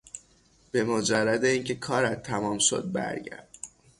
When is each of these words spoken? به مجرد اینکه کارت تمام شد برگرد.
به 0.71 0.83
مجرد 0.83 1.43
اینکه 1.45 1.75
کارت 1.75 2.23
تمام 2.23 2.57
شد 2.59 2.91
برگرد. 2.91 3.49